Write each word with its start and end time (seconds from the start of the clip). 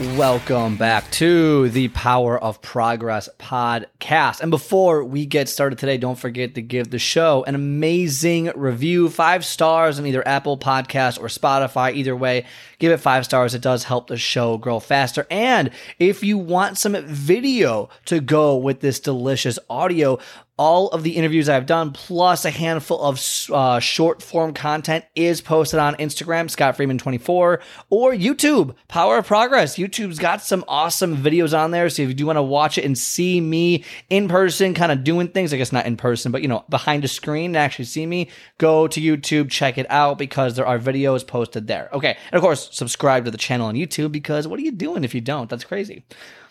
Welcome 0.00 0.76
back 0.76 1.08
to 1.12 1.68
the 1.68 1.88
Power 1.88 2.38
of 2.38 2.62
Progress 2.62 3.28
podcast. 3.38 4.40
And 4.40 4.50
before 4.50 5.04
we 5.04 5.26
get 5.26 5.50
started 5.50 5.78
today, 5.78 5.98
don't 5.98 6.18
forget 6.18 6.54
to 6.54 6.62
give 6.62 6.90
the 6.90 6.98
show 6.98 7.44
an 7.44 7.54
amazing 7.54 8.50
review, 8.56 9.10
five 9.10 9.44
stars 9.44 9.98
on 9.98 10.06
either 10.06 10.26
Apple 10.26 10.56
Podcast 10.56 11.20
or 11.20 11.26
Spotify. 11.26 11.94
Either 11.94 12.16
way, 12.16 12.46
give 12.78 12.90
it 12.90 13.00
five 13.00 13.26
stars. 13.26 13.54
It 13.54 13.60
does 13.60 13.84
help 13.84 14.06
the 14.06 14.16
show 14.16 14.56
grow 14.56 14.80
faster. 14.80 15.26
And 15.30 15.70
if 15.98 16.24
you 16.24 16.38
want 16.38 16.78
some 16.78 16.96
video 17.04 17.90
to 18.06 18.20
go 18.20 18.56
with 18.56 18.80
this 18.80 18.98
delicious 18.98 19.58
audio, 19.68 20.18
all 20.62 20.86
of 20.90 21.02
the 21.02 21.16
interviews 21.16 21.48
I've 21.48 21.66
done, 21.66 21.90
plus 21.90 22.44
a 22.44 22.50
handful 22.50 23.02
of 23.02 23.20
uh, 23.52 23.80
short 23.80 24.22
form 24.22 24.54
content, 24.54 25.04
is 25.16 25.40
posted 25.40 25.80
on 25.80 25.96
Instagram, 25.96 26.48
Scott 26.48 26.76
Friedman 26.76 26.98
24, 26.98 27.58
or 27.90 28.12
YouTube, 28.12 28.76
Power 28.86 29.18
of 29.18 29.26
Progress. 29.26 29.74
YouTube's 29.76 30.20
got 30.20 30.40
some 30.40 30.64
awesome 30.68 31.16
videos 31.16 31.52
on 31.58 31.72
there. 31.72 31.88
So 31.88 32.04
if 32.04 32.10
you 32.10 32.14
do 32.14 32.26
want 32.26 32.36
to 32.36 32.44
watch 32.44 32.78
it 32.78 32.84
and 32.84 32.96
see 32.96 33.40
me 33.40 33.82
in 34.08 34.28
person, 34.28 34.72
kind 34.72 34.92
of 34.92 35.02
doing 35.02 35.26
things, 35.26 35.52
I 35.52 35.56
guess 35.56 35.72
not 35.72 35.86
in 35.86 35.96
person, 35.96 36.30
but 36.30 36.42
you 36.42 36.48
know, 36.48 36.64
behind 36.68 37.04
a 37.04 37.08
screen 37.08 37.46
and 37.46 37.56
actually 37.56 37.86
see 37.86 38.06
me, 38.06 38.30
go 38.58 38.86
to 38.86 39.00
YouTube, 39.00 39.50
check 39.50 39.78
it 39.78 39.90
out 39.90 40.16
because 40.16 40.54
there 40.54 40.66
are 40.66 40.78
videos 40.78 41.26
posted 41.26 41.66
there. 41.66 41.88
Okay. 41.92 42.16
And 42.30 42.36
of 42.36 42.40
course, 42.40 42.68
subscribe 42.70 43.24
to 43.24 43.32
the 43.32 43.36
channel 43.36 43.66
on 43.66 43.74
YouTube 43.74 44.12
because 44.12 44.46
what 44.46 44.60
are 44.60 44.62
you 44.62 44.70
doing 44.70 45.02
if 45.02 45.12
you 45.12 45.20
don't? 45.20 45.50
That's 45.50 45.64
crazy. 45.64 46.04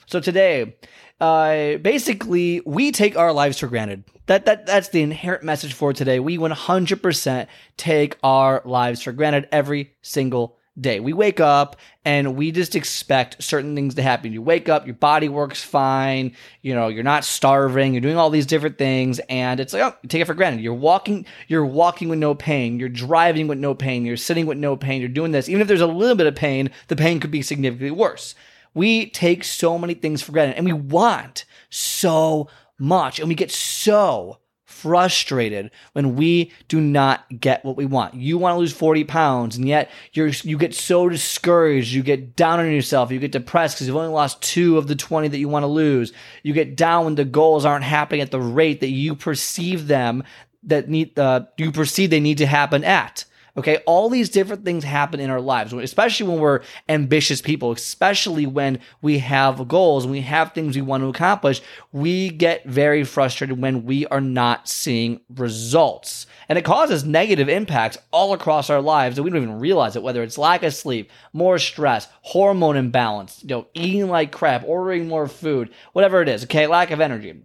So 0.05 0.19
today, 0.19 0.75
uh, 1.19 1.77
basically, 1.77 2.61
we 2.66 2.91
take 2.91 3.17
our 3.17 3.31
lives 3.31 3.59
for 3.59 3.67
granted. 3.67 4.03
That 4.25 4.45
that 4.45 4.66
that's 4.66 4.89
the 4.89 5.02
inherent 5.02 5.43
message 5.43 5.73
for 5.73 5.93
today. 5.93 6.19
We 6.19 6.38
100% 6.38 7.47
take 7.77 8.17
our 8.23 8.61
lives 8.66 9.02
for 9.02 9.11
granted 9.11 9.47
every 9.52 9.93
single 10.02 10.58
day. 10.80 10.99
We 10.99 11.13
wake 11.13 11.39
up 11.39 11.75
and 12.05 12.35
we 12.35 12.52
just 12.52 12.75
expect 12.75 13.43
certain 13.43 13.75
things 13.75 13.95
to 13.95 14.02
happen. 14.02 14.31
You 14.31 14.41
wake 14.41 14.69
up, 14.69 14.85
your 14.85 14.95
body 14.95 15.27
works 15.27 15.63
fine, 15.63 16.36
you 16.61 16.73
know, 16.73 16.88
you're 16.88 17.03
not 17.03 17.25
starving, 17.25 17.93
you're 17.93 18.02
doing 18.02 18.17
all 18.17 18.30
these 18.30 18.45
different 18.45 18.77
things 18.77 19.19
and 19.30 19.59
it's 19.59 19.73
like, 19.73 19.81
oh, 19.81 20.08
take 20.08 20.21
it 20.21 20.25
for 20.25 20.33
granted. 20.33 20.61
You're 20.61 20.73
walking, 20.73 21.25
you're 21.47 21.65
walking 21.65 22.09
with 22.09 22.19
no 22.19 22.33
pain, 22.33 22.80
you're 22.80 22.89
driving 22.89 23.47
with 23.47 23.59
no 23.59 23.75
pain, 23.75 24.05
you're 24.05 24.17
sitting 24.17 24.45
with 24.45 24.58
no 24.58 24.77
pain, 24.77 25.02
you're 25.02 25.09
doing 25.09 25.33
this. 25.33 25.49
Even 25.49 25.61
if 25.61 25.67
there's 25.67 25.81
a 25.81 25.88
little 25.88 26.15
bit 26.15 26.27
of 26.27 26.36
pain, 26.36 26.71
the 26.88 26.95
pain 26.95 27.19
could 27.19 27.31
be 27.31 27.41
significantly 27.41 27.91
worse. 27.91 28.33
We 28.73 29.09
take 29.09 29.44
so 29.44 29.77
many 29.77 29.94
things 29.94 30.22
for 30.22 30.31
granted 30.31 30.58
and 30.58 30.66
we 30.66 30.73
want 30.73 31.45
so 31.69 32.50
much 32.80 33.19
and 33.19 33.27
we 33.27 33.36
get 33.36 33.52
so 33.52 34.39
frustrated 34.72 35.69
when 35.94 36.16
we 36.16 36.52
do 36.67 36.81
not 36.81 37.25
get 37.39 37.64
what 37.64 37.77
we 37.77 37.86
want. 37.86 38.16
You 38.16 38.38
want 38.38 38.55
to 38.55 38.59
lose 38.59 38.73
40 38.73 39.03
pounds 39.03 39.58
and 39.58 39.67
yet 39.67 39.92
you're, 40.14 40.27
you 40.27 40.58
get 40.58 40.73
so 40.73 41.08
discouraged. 41.08 41.92
You 41.92 42.02
get 42.02 42.36
down 42.36 42.59
on 42.59 42.72
yourself. 42.72 43.11
You 43.11 43.19
get 43.19 43.31
depressed 43.31 43.75
because 43.75 43.88
you've 43.88 43.97
only 43.97 44.14
lost 44.14 44.42
two 44.42 44.77
of 44.77 44.88
the 44.88 44.95
20 44.95 45.27
that 45.27 45.38
you 45.38 45.49
want 45.49 45.64
to 45.64 45.67
lose. 45.67 46.14
You 46.42 46.53
get 46.53 46.75
down 46.75 47.05
when 47.05 47.16
the 47.16 47.25
goals 47.25 47.66
aren't 47.66 47.83
happening 47.83 48.22
at 48.22 48.31
the 48.31 48.42
rate 48.42 48.80
that 48.80 48.89
you 48.89 49.16
perceive 49.16 49.88
them 49.88 50.23
that 50.64 50.89
need, 50.89 51.17
uh, 51.19 51.42
you 51.58 51.72
perceive 51.72 52.09
they 52.09 52.19
need 52.19 52.39
to 52.39 52.48
happen 52.48 52.83
at. 52.83 53.26
Okay. 53.58 53.78
All 53.86 54.10
these 54.10 54.30
different 54.30 54.64
things 54.64 54.84
happen 54.84 55.20
in 55.20 55.30
our 55.30 55.42
lives, 55.42 55.73
especially 55.73 56.28
when 56.28 56.39
we're 56.39 56.62
ambitious 56.88 57.42
people, 57.42 57.72
especially 57.72 58.45
when 58.45 58.80
we 59.02 59.20
have 59.20 59.67
goals 59.67 60.06
and 60.06 60.12
we 60.12 60.22
have 60.22 60.54
things 60.54 60.76
we 60.76 60.82
want 60.82 61.04
to 61.04 61.08
accomplish. 61.10 61.62
We 61.92 62.30
get 62.30 62.66
very 62.66 63.04
frustrated 63.04 63.62
when 63.62 63.86
we 63.86 64.06
are 64.08 64.22
not 64.22 64.70
seeing 64.70 65.20
results. 65.36 66.28
And 66.48 66.58
it 66.58 66.66
causes 66.66 67.04
negative 67.04 67.50
impacts 67.50 67.98
all 68.12 68.34
across 68.34 68.70
our 68.70 68.82
lives 68.82 69.16
that 69.16 69.23
we 69.23 69.30
don't 69.30 69.42
even 69.42 69.60
realize 69.60 69.95
it, 69.95 70.04
whether 70.04 70.23
it's 70.23 70.38
lack 70.38 70.64
of 70.64 70.73
sleep, 70.73 71.12
more 71.33 71.60
stress, 71.60 72.08
hormone 72.22 72.78
imbalance, 72.78 73.42
you 73.42 73.50
know, 73.50 73.68
eating 73.73 74.08
like 74.08 74.32
crap, 74.32 74.64
ordering 74.66 75.08
more 75.08 75.28
food, 75.28 75.70
whatever 75.94 76.22
it 76.22 76.30
is. 76.30 76.44
Okay. 76.45 76.68
Lack 76.68 76.92
of 76.92 77.02
energy. 77.02 77.42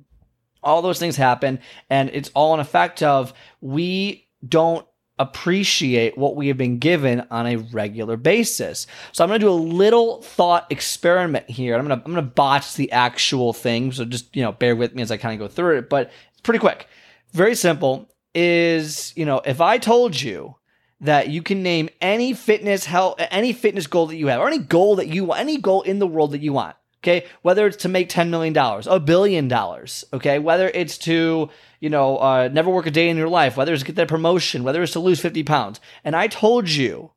All 0.62 0.82
those 0.82 0.98
things 0.98 1.16
happen. 1.16 1.60
And 1.90 2.10
it's 2.12 2.30
all 2.34 2.54
an 2.54 2.60
effect 2.60 3.02
of 3.02 3.32
we 3.60 4.28
don't 4.46 4.86
appreciate 5.18 6.18
what 6.18 6.36
we 6.36 6.48
have 6.48 6.58
been 6.58 6.78
given 6.78 7.26
on 7.30 7.46
a 7.46 7.56
regular 7.56 8.16
basis. 8.16 8.86
So 9.12 9.24
I'm 9.24 9.28
going 9.28 9.40
to 9.40 9.46
do 9.46 9.50
a 9.50 9.54
little 9.54 10.20
thought 10.22 10.66
experiment 10.70 11.48
here. 11.48 11.74
I'm 11.74 11.86
going 11.86 11.98
to 11.98 12.04
I'm 12.04 12.12
going 12.12 12.24
to 12.24 12.30
botch 12.30 12.74
the 12.74 12.92
actual 12.92 13.52
thing, 13.52 13.92
so 13.92 14.04
just, 14.04 14.34
you 14.36 14.42
know, 14.42 14.52
bear 14.52 14.76
with 14.76 14.94
me 14.94 15.02
as 15.02 15.10
I 15.10 15.16
kind 15.16 15.40
of 15.40 15.48
go 15.48 15.52
through 15.52 15.78
it, 15.78 15.88
but 15.88 16.10
it's 16.32 16.40
pretty 16.42 16.58
quick. 16.58 16.88
Very 17.32 17.54
simple 17.54 18.10
is, 18.34 19.12
you 19.16 19.24
know, 19.24 19.40
if 19.44 19.60
I 19.60 19.78
told 19.78 20.20
you 20.20 20.56
that 21.00 21.28
you 21.28 21.42
can 21.42 21.62
name 21.62 21.88
any 22.00 22.32
fitness 22.32 22.86
health 22.86 23.16
any 23.30 23.52
fitness 23.52 23.86
goal 23.86 24.06
that 24.06 24.16
you 24.16 24.28
have 24.28 24.40
or 24.40 24.48
any 24.48 24.58
goal 24.58 24.96
that 24.96 25.08
you 25.08 25.24
want, 25.24 25.40
any 25.40 25.58
goal 25.58 25.82
in 25.82 25.98
the 25.98 26.06
world 26.06 26.32
that 26.32 26.40
you 26.40 26.52
want. 26.52 26.76
Okay, 27.06 27.24
whether 27.42 27.68
it's 27.68 27.76
to 27.78 27.88
make 27.88 28.08
$10 28.08 28.30
million, 28.30 28.56
a 28.56 28.98
billion 28.98 29.46
dollars, 29.46 30.04
okay, 30.12 30.40
whether 30.40 30.68
it's 30.74 30.98
to 30.98 31.50
you 31.80 31.90
know, 31.90 32.18
uh, 32.18 32.48
never 32.52 32.70
work 32.70 32.86
a 32.86 32.90
day 32.90 33.08
in 33.08 33.16
your 33.16 33.28
life, 33.28 33.56
whether 33.56 33.72
it's 33.72 33.82
get 33.82 33.96
that 33.96 34.08
promotion, 34.08 34.64
whether 34.64 34.82
it's 34.82 34.92
to 34.92 35.00
lose 35.00 35.20
50 35.20 35.42
pounds. 35.44 35.80
And 36.04 36.16
I 36.16 36.26
told 36.26 36.68
you, 36.68 37.12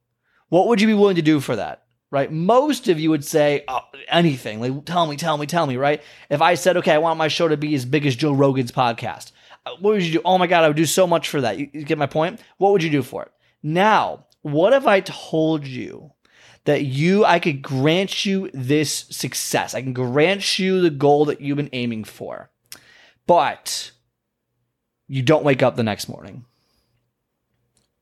what 0.50 0.68
would 0.68 0.82
you 0.82 0.88
be 0.88 0.94
willing 0.94 1.16
to 1.16 1.22
do 1.22 1.40
for 1.40 1.56
that? 1.56 1.84
Right? 2.12 2.32
Most 2.32 2.88
of 2.88 3.00
you 3.00 3.12
would 3.12 3.24
say 3.24 3.64
oh, 3.68 3.82
anything. 4.08 4.60
Like, 4.60 4.86
tell 4.86 5.06
me, 5.06 5.16
tell 5.16 5.38
me, 5.38 5.46
tell 5.46 5.68
me, 5.68 5.78
right? 5.78 6.02
If 6.30 6.42
I 6.42 6.56
said, 6.56 6.78
okay, 6.78 6.94
I 6.94 6.98
want 6.98 7.20
my 7.20 7.28
show 7.28 7.48
to 7.48 7.58
be 7.58 7.76
as 7.76 7.86
big 7.86 8.06
as 8.06 8.16
Joe 8.16 8.34
Rogan's 8.34 8.72
podcast, 8.72 9.32
uh, 9.66 9.72
what 9.80 9.94
would 9.94 10.04
you 10.04 10.14
do? 10.14 10.22
Oh 10.26 10.38
my 10.38 10.48
God, 10.48 10.64
I 10.64 10.68
would 10.68 10.78
do 10.78 10.86
so 10.86 11.06
much 11.06 11.30
for 11.30 11.42
that. 11.42 11.60
You, 11.60 11.70
you 11.72 11.84
get 11.84 12.00
my 12.00 12.08
point? 12.08 12.42
What 12.58 12.72
would 12.72 12.84
you 12.84 12.90
do 12.90 13.04
for 13.04 13.24
it? 13.24 13.32
Now, 13.62 14.26
what 14.42 14.74
if 14.74 14.88
I 14.88 15.02
told 15.02 15.68
you 15.68 16.12
that 16.66 16.84
you, 16.84 17.26
I 17.26 17.40
could 17.40 17.62
grant 17.62 18.26
you 18.26 18.50
this 18.54 19.06
success? 19.10 19.74
I 19.74 19.82
can 19.82 19.94
grant 19.94 20.60
you 20.60 20.82
the 20.82 20.90
goal 20.90 21.26
that 21.26 21.42
you've 21.42 21.58
been 21.58 21.70
aiming 21.74 22.04
for. 22.04 22.50
But 23.26 23.92
you 25.08 25.22
don't 25.22 25.44
wake 25.44 25.64
up 25.64 25.76
the 25.76 25.84
next 25.84 26.08
morning. 26.08 26.46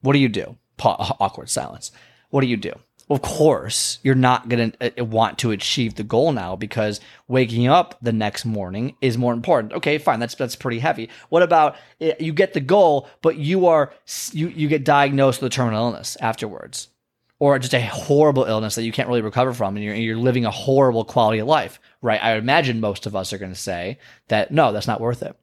What 0.02 0.14
do 0.14 0.20
you 0.20 0.30
do? 0.30 0.58
Pa- 0.78 1.18
awkward 1.20 1.50
silence. 1.50 1.92
What 2.30 2.42
do 2.42 2.48
you 2.48 2.58
do? 2.58 2.74
Of 3.10 3.22
course, 3.22 4.00
you're 4.04 4.16
not 4.16 4.50
going 4.50 4.72
to 4.72 5.02
uh, 5.02 5.06
want 5.06 5.38
to 5.40 5.52
achieve 5.52 5.96
the 5.96 6.04
goal 6.04 6.34
now 6.34 6.58
because 6.58 7.00
waking 7.30 7.68
up 7.68 7.96
the 8.02 8.12
next 8.12 8.44
morning 8.44 8.98
is 9.00 9.18
more 9.18 9.32
important. 9.32 9.72
Okay, 9.74 9.98
fine. 9.98 10.20
That's 10.20 10.36
that's 10.36 10.58
pretty 10.58 10.80
heavy. 10.80 11.10
What 11.30 11.42
about 11.42 11.78
uh, 12.02 12.12
you 12.20 12.34
get 12.34 12.54
the 12.54 12.60
goal, 12.60 13.08
but 13.22 13.38
you 13.38 13.68
are 13.68 13.94
you 14.34 14.50
you 14.50 14.68
get 14.68 14.84
diagnosed 14.84 15.42
with 15.42 15.54
a 15.54 15.56
terminal 15.56 15.86
illness 15.86 16.18
afterwards, 16.20 16.90
or 17.40 17.60
just 17.60 17.74
a 17.74 17.82
horrible 17.82 18.46
illness 18.46 18.76
that 18.76 18.84
you 18.84 18.92
can't 18.92 19.08
really 19.08 19.22
recover 19.22 19.54
from, 19.54 19.76
and 19.76 19.84
you're 19.84 19.96
you're 19.96 20.18
living 20.18 20.46
a 20.46 20.52
horrible 20.52 21.06
quality 21.06 21.40
of 21.40 21.48
life, 21.48 21.80
right? 22.02 22.24
I 22.24 22.36
imagine 22.36 22.80
most 22.80 23.06
of 23.06 23.16
us 23.16 23.34
are 23.34 23.38
going 23.38 23.54
to 23.54 23.60
say 23.60 24.00
that 24.28 24.52
no, 24.52 24.72
that's 24.72 24.88
not 24.88 25.02
worth 25.02 25.22
it. 25.22 25.36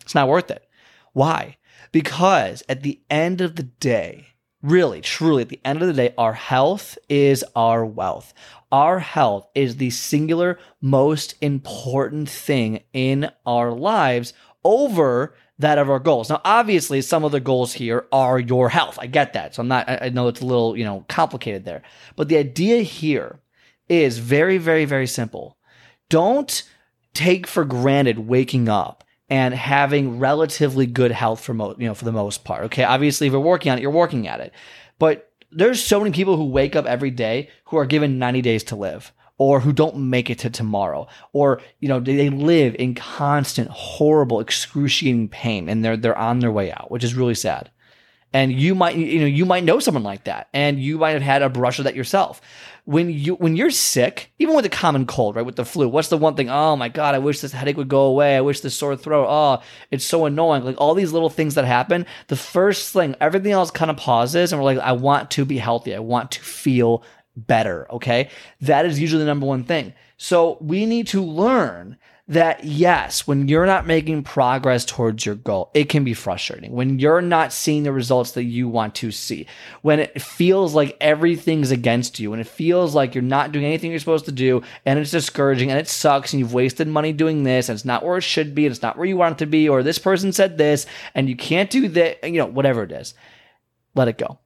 It's 0.00 0.14
not 0.14 0.28
worth 0.28 0.50
it. 0.50 0.66
Why? 1.12 1.58
Because 1.92 2.62
at 2.68 2.82
the 2.82 3.00
end 3.10 3.40
of 3.40 3.56
the 3.56 3.64
day, 3.64 4.28
really, 4.62 5.00
truly, 5.00 5.42
at 5.42 5.48
the 5.50 5.60
end 5.64 5.82
of 5.82 5.88
the 5.88 5.94
day, 5.94 6.14
our 6.16 6.32
health 6.32 6.96
is 7.08 7.44
our 7.54 7.84
wealth. 7.84 8.32
Our 8.70 9.00
health 9.00 9.48
is 9.54 9.76
the 9.76 9.90
singular 9.90 10.58
most 10.80 11.34
important 11.42 12.30
thing 12.30 12.84
in 12.94 13.30
our 13.44 13.70
lives 13.72 14.32
over 14.64 15.34
that 15.58 15.78
of 15.78 15.90
our 15.90 15.98
goals. 15.98 16.28
Now, 16.30 16.40
obviously, 16.44 17.00
some 17.02 17.24
of 17.24 17.32
the 17.32 17.40
goals 17.40 17.72
here 17.72 18.06
are 18.10 18.38
your 18.38 18.68
health. 18.68 18.98
I 19.00 19.06
get 19.06 19.32
that. 19.34 19.54
So 19.54 19.62
I'm 19.62 19.68
not, 19.68 19.88
I 19.88 20.08
know 20.08 20.28
it's 20.28 20.40
a 20.40 20.46
little, 20.46 20.76
you 20.76 20.84
know, 20.84 21.04
complicated 21.08 21.64
there. 21.64 21.82
But 22.16 22.28
the 22.28 22.38
idea 22.38 22.82
here 22.82 23.40
is 23.88 24.18
very, 24.18 24.58
very, 24.58 24.84
very 24.84 25.06
simple. 25.06 25.56
Don't 26.08 26.62
take 27.14 27.46
for 27.46 27.64
granted 27.64 28.18
waking 28.20 28.68
up 28.68 29.04
and 29.28 29.54
having 29.54 30.18
relatively 30.18 30.86
good 30.86 31.10
health 31.10 31.40
for 31.40 31.54
most, 31.54 31.80
you 31.80 31.86
know 31.86 31.94
for 31.94 32.04
the 32.04 32.12
most 32.12 32.44
part. 32.44 32.64
Okay, 32.64 32.84
obviously 32.84 33.26
if 33.26 33.32
you're 33.32 33.40
working 33.40 33.72
on 33.72 33.78
it, 33.78 33.82
you're 33.82 33.90
working 33.90 34.28
at 34.28 34.40
it. 34.40 34.52
But 34.98 35.30
there's 35.50 35.82
so 35.82 35.98
many 36.00 36.12
people 36.12 36.36
who 36.36 36.46
wake 36.46 36.76
up 36.76 36.86
every 36.86 37.10
day 37.10 37.50
who 37.66 37.76
are 37.76 37.86
given 37.86 38.18
90 38.18 38.42
days 38.42 38.64
to 38.64 38.76
live 38.76 39.12
or 39.38 39.60
who 39.60 39.72
don't 39.72 39.96
make 39.96 40.30
it 40.30 40.38
to 40.38 40.50
tomorrow 40.50 41.06
or 41.32 41.60
you 41.80 41.88
know 41.88 42.00
they 42.00 42.30
live 42.30 42.76
in 42.78 42.94
constant 42.94 43.68
horrible 43.70 44.40
excruciating 44.40 45.28
pain 45.28 45.68
and 45.68 45.84
they're 45.84 45.96
they're 45.96 46.18
on 46.18 46.38
their 46.40 46.52
way 46.52 46.70
out 46.72 46.90
which 46.90 47.04
is 47.04 47.14
really 47.14 47.34
sad 47.34 47.70
And 48.34 48.50
you 48.52 48.74
might, 48.74 48.96
you 48.96 49.20
know, 49.20 49.26
you 49.26 49.44
might 49.44 49.62
know 49.64 49.78
someone 49.78 50.04
like 50.04 50.24
that, 50.24 50.48
and 50.54 50.80
you 50.80 50.96
might 50.96 51.10
have 51.10 51.22
had 51.22 51.42
a 51.42 51.50
brush 51.50 51.76
with 51.78 51.84
that 51.84 51.94
yourself. 51.94 52.40
When 52.84 53.10
you 53.10 53.34
when 53.34 53.56
you're 53.56 53.70
sick, 53.70 54.32
even 54.38 54.56
with 54.56 54.64
a 54.64 54.70
common 54.70 55.04
cold, 55.06 55.36
right, 55.36 55.44
with 55.44 55.56
the 55.56 55.66
flu, 55.66 55.86
what's 55.86 56.08
the 56.08 56.16
one 56.16 56.34
thing? 56.34 56.48
Oh 56.48 56.74
my 56.74 56.88
god, 56.88 57.14
I 57.14 57.18
wish 57.18 57.40
this 57.40 57.52
headache 57.52 57.76
would 57.76 57.88
go 57.90 58.04
away. 58.04 58.34
I 58.36 58.40
wish 58.40 58.60
this 58.60 58.74
sore 58.74 58.96
throat. 58.96 59.26
Oh, 59.28 59.62
it's 59.90 60.06
so 60.06 60.24
annoying. 60.24 60.64
Like 60.64 60.80
all 60.80 60.94
these 60.94 61.12
little 61.12 61.28
things 61.30 61.54
that 61.56 61.66
happen. 61.66 62.06
The 62.28 62.36
first 62.36 62.92
thing, 62.94 63.14
everything 63.20 63.52
else 63.52 63.70
kind 63.70 63.90
of 63.90 63.98
pauses, 63.98 64.50
and 64.50 64.60
we're 64.60 64.72
like, 64.72 64.78
I 64.78 64.92
want 64.92 65.30
to 65.32 65.44
be 65.44 65.58
healthy. 65.58 65.94
I 65.94 66.00
want 66.00 66.30
to 66.32 66.40
feel 66.40 67.04
better. 67.36 67.86
Okay, 67.90 68.28
that 68.60 68.86
is 68.86 69.00
usually 69.00 69.20
the 69.20 69.26
number 69.26 69.46
one 69.46 69.64
thing. 69.64 69.94
So 70.16 70.58
we 70.60 70.86
need 70.86 71.08
to 71.08 71.22
learn 71.22 71.96
that 72.28 72.64
yes, 72.64 73.26
when 73.26 73.48
you're 73.48 73.66
not 73.66 73.86
making 73.86 74.22
progress 74.22 74.84
towards 74.84 75.26
your 75.26 75.34
goal, 75.34 75.70
it 75.74 75.88
can 75.88 76.04
be 76.04 76.14
frustrating. 76.14 76.72
When 76.72 76.98
you're 76.98 77.20
not 77.20 77.52
seeing 77.52 77.82
the 77.82 77.92
results 77.92 78.32
that 78.32 78.44
you 78.44 78.68
want 78.68 78.94
to 78.96 79.10
see, 79.10 79.46
when 79.82 79.98
it 79.98 80.22
feels 80.22 80.72
like 80.72 80.96
everything's 81.00 81.72
against 81.72 82.20
you, 82.20 82.30
when 82.30 82.40
it 82.40 82.46
feels 82.46 82.94
like 82.94 83.14
you're 83.14 83.22
not 83.22 83.50
doing 83.50 83.64
anything 83.64 83.90
you're 83.90 83.98
supposed 83.98 84.26
to 84.26 84.32
do, 84.32 84.62
and 84.86 84.98
it's 84.98 85.10
discouraging 85.10 85.70
and 85.70 85.80
it 85.80 85.88
sucks, 85.88 86.32
and 86.32 86.40
you've 86.40 86.54
wasted 86.54 86.86
money 86.86 87.12
doing 87.12 87.42
this, 87.42 87.68
and 87.68 87.76
it's 87.76 87.84
not 87.84 88.04
where 88.04 88.18
it 88.18 88.22
should 88.22 88.54
be, 88.54 88.66
and 88.66 88.72
it's 88.72 88.82
not 88.82 88.96
where 88.96 89.06
you 89.06 89.16
want 89.16 89.32
it 89.32 89.38
to 89.38 89.46
be, 89.46 89.68
or 89.68 89.82
this 89.82 89.98
person 89.98 90.32
said 90.32 90.56
this, 90.56 90.86
and 91.14 91.28
you 91.28 91.36
can't 91.36 91.70
do 91.70 91.88
that, 91.88 92.22
you 92.22 92.38
know, 92.38 92.46
whatever 92.46 92.84
it 92.84 92.92
is, 92.92 93.14
let 93.94 94.08
it 94.08 94.16
go. 94.16 94.38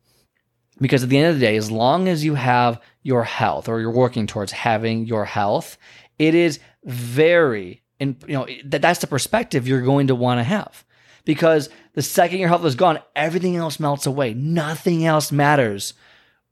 Because 0.79 1.03
at 1.03 1.09
the 1.09 1.19
end 1.19 1.29
of 1.29 1.35
the 1.35 1.47
day, 1.47 1.57
as 1.57 1.71
long 1.71 2.09
as 2.09 2.25
you 2.25 2.35
have 2.35 2.81
your 3.03 3.25
health 3.25 3.69
or 3.69 3.81
you're 3.81 3.91
working 3.91 4.27
towards 4.27 4.53
having 4.53 5.07
your 5.07 5.25
health, 5.25 5.79
it 6.19 6.35
is 6.35 6.61
very 6.85 7.83
and 7.99 8.17
you 8.27 8.35
know 8.35 8.47
that 8.67 8.83
that's 8.83 9.01
the 9.01 9.07
perspective 9.07 9.67
you're 9.67 9.83
going 9.83 10.09
to 10.09 10.15
want 10.15 10.39
to 10.39 10.45
have. 10.45 10.85
Because 11.25 11.71
the 11.95 12.03
second 12.03 12.39
your 12.39 12.49
health 12.49 12.65
is 12.65 12.75
gone 12.75 13.01
everything 13.17 13.57
else 13.57 13.81
melts 13.81 14.07
away. 14.07 14.35
Nothing 14.35 15.05
else 15.05 15.33
matters 15.33 15.95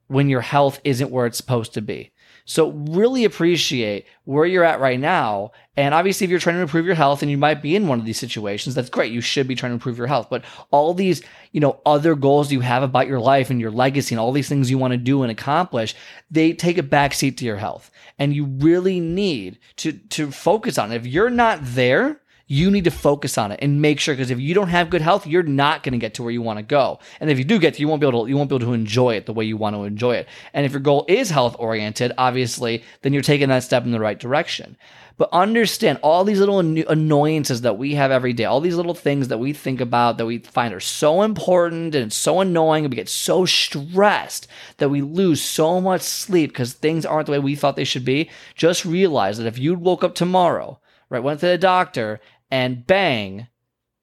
when 0.06 0.28
your 0.28 0.40
health 0.40 0.80
isn't 0.84 1.10
where 1.10 1.26
it's 1.26 1.36
supposed 1.36 1.74
to 1.74 1.82
be 1.82 2.12
so 2.44 2.70
really 2.72 3.24
appreciate 3.24 4.06
where 4.24 4.44
you're 4.44 4.64
at 4.64 4.80
right 4.80 5.00
now. 5.00 5.52
And 5.76 5.94
obviously, 5.94 6.24
if 6.24 6.30
you're 6.30 6.38
trying 6.38 6.56
to 6.56 6.62
improve 6.62 6.84
your 6.84 6.94
health 6.94 7.22
and 7.22 7.30
you 7.30 7.38
might 7.38 7.62
be 7.62 7.74
in 7.74 7.88
one 7.88 7.98
of 7.98 8.04
these 8.04 8.18
situations, 8.18 8.74
that's 8.74 8.90
great. 8.90 9.12
You 9.12 9.22
should 9.22 9.48
be 9.48 9.54
trying 9.54 9.70
to 9.70 9.74
improve 9.74 9.96
your 9.96 10.06
health. 10.06 10.28
But 10.28 10.44
all 10.70 10.92
these, 10.92 11.22
you 11.52 11.60
know, 11.60 11.80
other 11.86 12.14
goals 12.14 12.52
you 12.52 12.60
have 12.60 12.82
about 12.82 13.08
your 13.08 13.18
life 13.18 13.48
and 13.48 13.60
your 13.60 13.70
legacy 13.70 14.14
and 14.14 14.20
all 14.20 14.32
these 14.32 14.48
things 14.48 14.70
you 14.70 14.78
want 14.78 14.92
to 14.92 14.98
do 14.98 15.22
and 15.22 15.32
accomplish, 15.32 15.94
they 16.30 16.52
take 16.52 16.76
a 16.76 16.82
backseat 16.82 17.38
to 17.38 17.44
your 17.46 17.56
health. 17.56 17.90
And 18.18 18.34
you 18.34 18.44
really 18.44 19.00
need 19.00 19.58
to, 19.76 19.92
to 19.92 20.30
focus 20.30 20.76
on 20.76 20.92
it. 20.92 20.96
If 20.96 21.06
you're 21.06 21.30
not 21.30 21.60
there, 21.62 22.20
you 22.46 22.70
need 22.70 22.84
to 22.84 22.90
focus 22.90 23.38
on 23.38 23.52
it 23.52 23.58
and 23.62 23.80
make 23.80 23.98
sure 23.98 24.14
because 24.14 24.30
if 24.30 24.38
you 24.38 24.54
don't 24.54 24.68
have 24.68 24.90
good 24.90 25.00
health, 25.00 25.26
you're 25.26 25.42
not 25.42 25.82
going 25.82 25.92
to 25.92 25.98
get 25.98 26.14
to 26.14 26.22
where 26.22 26.32
you 26.32 26.42
want 26.42 26.58
to 26.58 26.62
go. 26.62 26.98
And 27.20 27.30
if 27.30 27.38
you 27.38 27.44
do 27.44 27.58
get 27.58 27.74
to, 27.74 27.80
you 27.80 27.88
won't 27.88 28.00
be 28.00 28.06
able 28.06 28.24
to 28.24 28.28
you 28.28 28.36
won't 28.36 28.50
be 28.50 28.56
able 28.56 28.66
to 28.66 28.72
enjoy 28.74 29.14
it 29.14 29.26
the 29.26 29.32
way 29.32 29.44
you 29.44 29.56
want 29.56 29.76
to 29.76 29.84
enjoy 29.84 30.16
it. 30.16 30.28
And 30.52 30.66
if 30.66 30.72
your 30.72 30.80
goal 30.80 31.04
is 31.08 31.30
health 31.30 31.56
oriented, 31.58 32.12
obviously, 32.18 32.84
then 33.02 33.12
you're 33.12 33.22
taking 33.22 33.48
that 33.48 33.62
step 33.62 33.84
in 33.84 33.92
the 33.92 34.00
right 34.00 34.18
direction. 34.18 34.76
But 35.16 35.28
understand 35.32 36.00
all 36.02 36.24
these 36.24 36.40
little 36.40 36.58
annoyances 36.58 37.60
that 37.60 37.78
we 37.78 37.94
have 37.94 38.10
every 38.10 38.32
day, 38.32 38.46
all 38.46 38.60
these 38.60 38.74
little 38.74 38.94
things 38.94 39.28
that 39.28 39.38
we 39.38 39.52
think 39.52 39.80
about 39.80 40.18
that 40.18 40.26
we 40.26 40.38
find 40.38 40.74
are 40.74 40.80
so 40.80 41.22
important 41.22 41.94
and 41.94 42.12
so 42.12 42.40
annoying, 42.40 42.84
and 42.84 42.92
we 42.92 42.96
get 42.96 43.08
so 43.08 43.44
stressed 43.44 44.48
that 44.78 44.88
we 44.88 45.02
lose 45.02 45.40
so 45.40 45.80
much 45.80 46.02
sleep 46.02 46.50
because 46.50 46.72
things 46.72 47.06
aren't 47.06 47.26
the 47.26 47.32
way 47.32 47.38
we 47.38 47.54
thought 47.54 47.76
they 47.76 47.84
should 47.84 48.04
be. 48.04 48.28
Just 48.56 48.84
realize 48.84 49.38
that 49.38 49.46
if 49.46 49.56
you 49.56 49.74
woke 49.74 50.02
up 50.02 50.16
tomorrow, 50.16 50.80
right, 51.10 51.22
went 51.22 51.38
to 51.40 51.46
the 51.46 51.58
doctor, 51.58 52.20
and 52.50 52.86
bang, 52.86 53.48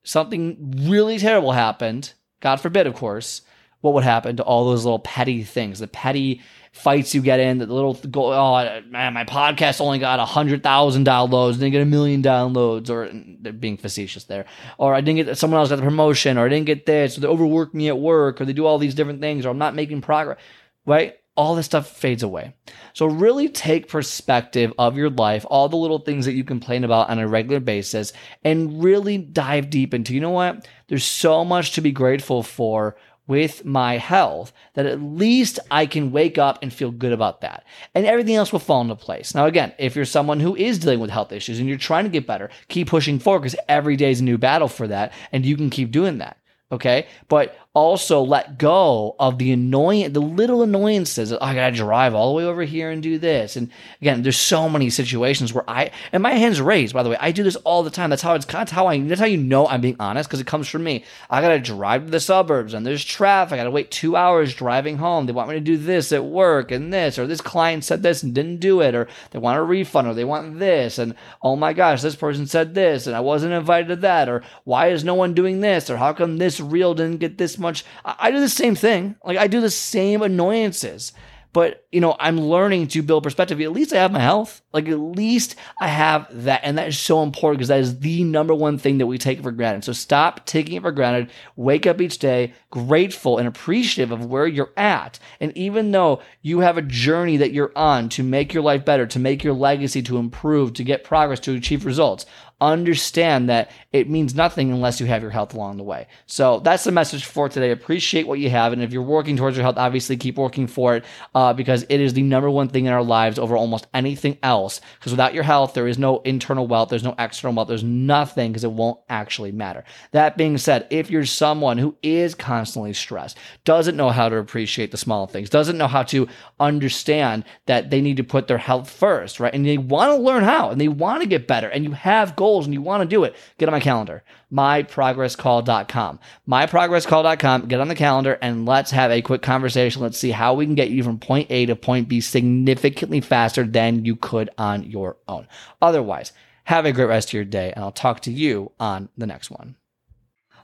something 0.04 0.88
really 0.90 1.18
terrible 1.18 1.52
happened. 1.52 2.14
God 2.40 2.58
forbid, 2.58 2.88
of 2.88 2.96
course. 2.96 3.42
What 3.82 3.96
would 3.96 4.04
happen 4.04 4.38
to 4.38 4.44
all 4.44 4.70
those 4.70 4.86
little 4.86 5.00
petty 5.00 5.44
things, 5.44 5.80
the 5.80 5.88
petty 5.88 6.42
fights 6.72 7.16
you 7.16 7.22
get 7.22 7.40
in, 7.40 7.58
the 7.58 7.66
little 7.66 7.96
go, 7.96 8.32
oh 8.32 8.82
man, 8.88 9.14
my 9.14 9.26
podcast 9.26 9.82
only 9.82 9.98
got 9.98 10.20
a 10.20 10.26
hundred 10.26 10.62
thousand 10.62 11.08
downloads, 11.08 11.54
didn't 11.54 11.72
get 11.72 11.82
a 11.82 11.86
million 11.86 12.22
downloads, 12.22 12.92
or 12.92 13.10
they're 13.42 13.52
being 13.52 13.78
facetious 13.78 14.26
there, 14.26 14.46
or 14.78 14.94
I 14.94 15.02
didn't 15.02 15.26
get 15.26 15.38
someone 15.38 15.60
else 15.60 15.70
got 15.70 15.78
the 15.78 15.82
promotion, 15.82 16.38
or 16.38 16.46
I 16.46 16.50
didn't 16.50 16.68
get 16.68 16.86
this, 16.86 17.18
or 17.18 17.22
they 17.22 17.28
overwork 17.28 17.74
me 17.74 17.88
at 17.88 17.98
work, 17.98 18.40
or 18.40 18.46
they 18.46 18.54
do 18.54 18.68
all 18.68 18.78
these 18.78 18.94
different 18.94 19.20
things, 19.20 19.48
or 19.48 19.50
I'm 19.50 19.58
not 19.58 19.74
making 19.74 20.02
progress, 20.02 20.38
right? 20.86 21.16
All 21.42 21.56
this 21.56 21.66
stuff 21.66 21.90
fades 21.90 22.22
away. 22.22 22.54
So 22.94 23.08
really 23.08 23.50
take 23.50 23.88
perspective 23.88 24.72
of 24.78 24.96
your 24.96 25.10
life, 25.10 25.44
all 25.50 25.70
the 25.70 25.76
little 25.76 25.98
things 25.98 26.26
that 26.26 26.34
you 26.34 26.44
complain 26.44 26.84
about 26.84 27.10
on 27.10 27.18
a 27.18 27.28
regular 27.28 27.60
basis, 27.60 28.14
and 28.44 28.84
really 28.84 29.18
dive 29.18 29.72
deep 29.72 29.96
into, 29.96 30.14
you 30.14 30.22
know 30.22 30.30
what? 30.30 30.68
There's 30.88 31.04
so 31.04 31.44
much 31.44 31.72
to 31.72 31.82
be 31.82 31.92
grateful 31.92 32.44
for 32.44 32.96
with 33.26 33.66
my 33.66 33.98
health 33.98 34.54
that 34.76 34.86
at 34.86 35.02
least 35.02 35.58
I 35.72 35.88
can 35.88 36.12
wake 36.12 36.38
up 36.38 36.60
and 36.62 36.72
feel 36.72 36.92
good 36.92 37.12
about 37.12 37.42
that. 37.42 37.64
And 37.96 38.06
everything 38.06 38.36
else 38.36 38.52
will 38.52 38.60
fall 38.60 38.82
into 38.82 38.96
place. 38.96 39.34
Now, 39.34 39.48
again, 39.48 39.74
if 39.80 39.96
you're 39.96 40.06
someone 40.06 40.40
who 40.40 40.56
is 40.56 40.78
dealing 40.78 41.00
with 41.00 41.10
health 41.10 41.32
issues 41.32 41.58
and 41.58 41.68
you're 41.68 41.80
trying 41.80 42.04
to 42.04 42.12
get 42.12 42.28
better, 42.28 42.52
keep 42.68 42.88
pushing 42.88 43.18
forward 43.18 43.40
because 43.40 43.60
every 43.68 43.96
day 43.96 44.12
is 44.12 44.20
a 44.20 44.24
new 44.24 44.38
battle 44.38 44.68
for 44.68 44.88
that. 44.88 45.12
And 45.32 45.44
you 45.44 45.58
can 45.58 45.72
keep 45.72 45.90
doing 45.90 46.20
that. 46.20 46.38
Okay. 46.72 47.08
But 47.28 47.58
also 47.74 48.22
let 48.22 48.58
go 48.58 49.16
of 49.18 49.38
the 49.38 49.52
annoying, 49.54 50.12
the 50.12 50.20
little 50.20 50.62
annoyances. 50.62 51.32
Oh, 51.32 51.38
I 51.40 51.56
gotta 51.56 51.74
drive 51.74 52.14
all 52.14 52.30
the 52.30 52.38
way 52.38 52.44
over 52.44 52.64
here 52.64 52.92
and 52.92 53.02
do 53.02 53.18
this. 53.18 53.56
And 53.56 53.72
again, 54.02 54.24
there's 54.24 54.38
so 54.38 54.68
many 54.68 54.90
situations 54.90 55.54
where 55.54 55.64
I, 55.70 55.92
and 56.12 56.22
my 56.22 56.34
hands 56.34 56.60
raised, 56.60 56.94
by 56.94 57.04
the 57.04 57.10
way, 57.10 57.18
I 57.18 57.32
do 57.32 57.44
this 57.44 57.56
all 57.58 57.84
the 57.84 57.90
time. 57.90 58.10
That's 58.10 58.22
how 58.22 58.34
it's, 58.34 58.46
that's 58.46 58.72
how 58.72 58.88
I, 58.88 59.00
that's 59.00 59.22
how 59.22 59.26
you 59.28 59.38
know 59.38 59.68
I'm 59.68 59.80
being 59.80 59.96
honest 60.02 60.28
because 60.28 60.42
it 60.42 60.48
comes 60.48 60.68
from 60.68 60.84
me. 60.84 61.06
I 61.30 61.40
gotta 61.40 61.60
drive 61.60 62.06
to 62.06 62.12
the 62.12 62.20
suburbs 62.20 62.74
and 62.74 62.86
there's 62.86 63.06
traffic. 63.06 63.54
I 63.54 63.58
gotta 63.58 63.72
wait 63.72 63.90
two 63.90 64.18
hours 64.18 64.54
driving 64.54 64.98
home. 64.98 65.26
They 65.26 65.32
want 65.32 65.48
me 65.48 65.56
to 65.56 65.62
do 65.62 65.78
this 65.78 66.12
at 66.12 66.26
work 66.26 66.72
and 66.72 66.94
this, 66.94 67.18
or 67.18 67.26
this 67.26 67.42
client 67.42 67.86
said 67.86 68.04
this 68.04 68.22
and 68.22 68.36
didn't 68.36 68.58
do 68.58 68.82
it, 68.82 68.96
or 68.96 69.08
they 69.32 69.40
want 69.40 69.60
a 69.60 69.64
refund, 69.64 70.10
or 70.10 70.14
they 70.14 70.26
want 70.26 70.60
this. 70.60 70.98
And 70.98 71.16
oh 71.42 71.56
my 71.56 71.72
gosh, 71.72 72.02
this 72.02 72.18
person 72.18 72.48
said 72.48 72.74
this 72.74 73.08
and 73.08 73.16
I 73.16 73.22
wasn't 73.22 73.54
invited 73.54 73.88
to 73.88 73.96
that, 73.98 74.28
or 74.28 74.44
why 74.66 74.90
is 74.90 75.06
no 75.06 75.16
one 75.16 75.34
doing 75.34 75.62
this, 75.62 75.90
or 75.90 75.96
how 75.96 76.12
come 76.12 76.36
this 76.36 76.60
reel 76.60 76.94
didn't 76.94 77.20
get 77.20 77.38
this 77.38 77.61
much. 77.62 77.86
I 78.04 78.32
do 78.32 78.40
the 78.40 78.50
same 78.50 78.76
thing. 78.76 79.16
Like 79.24 79.38
I 79.38 79.48
do 79.48 79.62
the 79.62 79.70
same 79.70 80.22
annoyances. 80.22 81.14
But, 81.54 81.86
you 81.92 82.00
know, 82.00 82.16
I'm 82.20 82.40
learning 82.40 82.88
to 82.90 83.02
build 83.02 83.24
perspective. 83.24 83.60
At 83.60 83.74
least 83.74 83.94
I 83.94 83.98
have 83.98 84.12
my 84.12 84.20
health. 84.20 84.61
Like, 84.74 84.88
at 84.88 85.00
least 85.00 85.56
I 85.80 85.88
have 85.88 86.28
that. 86.44 86.62
And 86.64 86.78
that 86.78 86.88
is 86.88 87.00
so 87.00 87.24
important 87.24 87.60
because 87.60 87.68
that 87.70 87.80
is 87.80 88.00
the 88.00 88.24
number 88.24 88.54
one 88.54 88.78
thing 88.78 88.98
that 89.00 89.08
we 89.08 89.18
take 89.18 89.42
for 89.42 89.52
granted. 89.52 89.84
So 89.84 89.94
stop 89.94 90.46
taking 90.46 90.76
it 90.76 90.82
for 90.82 90.92
granted. 90.92 91.30
Wake 91.56 91.86
up 91.86 92.02
each 92.02 92.20
day 92.20 92.54
grateful 92.70 93.38
and 93.38 93.48
appreciative 93.48 94.12
of 94.12 94.26
where 94.26 94.48
you're 94.48 94.72
at. 94.78 95.20
And 95.40 95.56
even 95.58 95.92
though 95.92 96.22
you 96.42 96.60
have 96.60 96.78
a 96.78 96.82
journey 96.82 97.38
that 97.38 97.52
you're 97.52 97.74
on 97.76 98.10
to 98.10 98.24
make 98.24 98.54
your 98.54 98.64
life 98.64 98.86
better, 98.86 99.06
to 99.08 99.20
make 99.20 99.44
your 99.44 99.54
legacy, 99.54 100.02
to 100.04 100.18
improve, 100.18 100.74
to 100.74 100.84
get 100.84 101.04
progress, 101.04 101.40
to 101.42 101.56
achieve 101.56 101.86
results, 101.86 102.26
understand 102.62 103.50
that 103.50 103.72
it 103.92 104.08
means 104.08 104.36
nothing 104.36 104.72
unless 104.72 105.02
you 105.02 105.08
have 105.08 105.24
your 105.24 105.32
health 105.32 105.54
along 105.54 105.78
the 105.78 105.84
way. 105.84 106.08
So 106.28 106.60
that's 106.60 106.84
the 106.84 106.92
message 106.92 107.26
for 107.26 107.50
today. 107.50 107.72
Appreciate 107.72 108.28
what 108.28 108.40
you 108.40 108.52
have. 108.52 108.72
And 108.72 108.84
if 108.84 108.94
you're 108.94 109.02
working 109.02 109.36
towards 109.36 109.58
your 109.58 109.64
health, 109.64 109.78
obviously 109.78 110.16
keep 110.16 110.38
working 110.38 110.68
for 110.68 110.96
it 110.96 111.06
uh, 111.34 111.54
because 111.54 111.84
it 111.90 112.00
is 112.00 112.14
the 112.14 112.22
number 112.22 112.50
one 112.50 112.70
thing 112.70 112.86
in 112.86 112.94
our 112.94 113.04
lives 113.04 113.40
over 113.40 113.58
almost 113.58 113.88
anything 113.94 114.38
else. 114.44 114.61
Because 114.70 115.12
without 115.12 115.34
your 115.34 115.44
health, 115.44 115.74
there 115.74 115.88
is 115.88 115.98
no 115.98 116.20
internal 116.20 116.68
wealth, 116.68 116.90
there's 116.90 117.04
no 117.04 117.16
external 117.18 117.56
wealth, 117.56 117.68
there's 117.68 117.84
nothing 117.84 118.52
because 118.52 118.64
it 118.64 118.72
won't 118.72 119.00
actually 119.10 119.52
matter. 119.52 119.84
That 120.12 120.38
being 120.38 120.58
said, 120.58 120.88
if 120.90 121.10
you're 121.10 121.26
someone 121.26 121.78
who 121.78 121.96
is 122.04 122.36
constantly 122.36 122.94
stressed, 122.94 123.38
doesn't 123.66 123.98
know 123.98 124.12
how 124.12 124.30
to 124.30 124.38
appreciate 124.38 124.92
the 124.92 124.98
small 124.98 125.28
things, 125.28 125.50
doesn't 125.50 125.78
know 125.78 125.88
how 125.88 126.04
to 126.04 126.28
understand 126.60 127.44
that 127.66 127.90
they 127.90 128.02
need 128.02 128.18
to 128.18 128.24
put 128.24 128.48
their 128.48 128.58
health 128.58 128.90
first, 128.90 129.40
right? 129.40 129.54
And 129.54 129.66
they 129.66 129.78
want 129.78 130.12
to 130.12 130.16
learn 130.16 130.44
how 130.44 130.70
and 130.70 130.80
they 130.80 130.88
want 130.88 131.22
to 131.22 131.28
get 131.28 131.48
better 131.48 131.68
and 131.68 131.84
you 131.84 131.92
have 131.92 132.36
goals 132.36 132.52
goals 132.52 132.68
and 132.68 132.74
you 132.74 132.82
want 132.82 133.02
to 133.02 133.08
do 133.08 133.24
it, 133.24 133.36
get 133.58 133.70
on 133.70 133.72
my 133.72 133.80
calendar, 133.80 134.24
myprogresscall.com. 134.52 136.20
Myprogresscall.com, 136.48 137.68
get 137.68 137.80
on 137.80 137.88
the 137.88 137.96
calendar 137.96 138.38
and 138.42 138.66
let's 138.66 138.92
have 138.92 139.12
a 139.12 139.22
quick 139.22 139.42
conversation. 139.42 140.02
Let's 140.02 140.18
see 140.18 140.32
how 140.32 140.54
we 140.54 140.66
can 140.66 140.76
get 140.76 140.90
you 140.90 141.04
from 141.04 141.18
point 141.18 141.50
A 141.50 141.66
to 141.68 141.76
point 141.76 142.08
B 142.08 142.22
significantly 142.22 143.22
faster 143.22 143.64
than 143.64 144.06
you 144.06 144.16
could 144.16 144.50
on 144.58 144.84
your 144.84 145.18
own. 145.28 145.48
Otherwise, 145.82 146.34
have 146.66 146.86
a 146.86 146.92
great 146.92 147.06
rest 147.06 147.30
of 147.30 147.34
your 147.34 147.46
day 147.46 147.72
and 147.74 147.84
I'll 147.84 147.92
talk 147.92 148.22
to 148.22 148.32
you 148.32 148.72
on 148.80 149.10
the 149.18 149.28
next 149.28 149.50
one. 149.52 149.76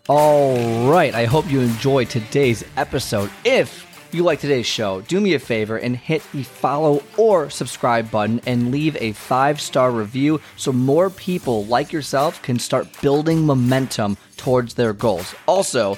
All 0.08 0.90
right. 0.90 1.14
I 1.14 1.26
hope 1.26 1.52
you 1.52 1.60
enjoyed 1.60 2.10
today's 2.10 2.64
episode. 2.78 3.30
If 3.44 3.86
you 4.14 4.24
like 4.24 4.40
today's 4.40 4.66
show, 4.66 5.02
do 5.02 5.20
me 5.20 5.34
a 5.34 5.40
favor 5.40 5.78
and 5.78 5.98
hit 5.98 6.24
the 6.32 6.44
follow 6.44 7.04
or 7.18 7.50
subscribe 7.50 8.10
button 8.10 8.40
and 8.46 8.72
leave 8.72 8.96
a 9.02 9.12
five 9.12 9.60
star 9.60 9.92
review 9.92 10.40
so 10.56 10.72
more 10.72 11.10
people 11.10 11.66
like 11.66 11.92
yourself 11.92 12.42
can 12.42 12.58
start 12.58 12.88
building 13.02 13.46
momentum 13.46 14.16
towards 14.38 14.76
their 14.76 14.94
goals. 14.94 15.36
Also, 15.46 15.98